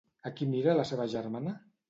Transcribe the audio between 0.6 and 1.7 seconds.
la seva germana?